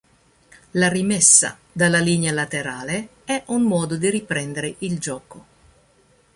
[0.71, 5.45] La rimessa dalla linea laterale è un modo di riprendere il gioco.